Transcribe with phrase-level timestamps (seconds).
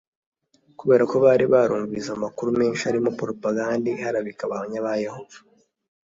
[0.79, 5.37] kubera ko bari barumvise amakuru menshi arimo poropagande iharabika Abahamya ba Yehova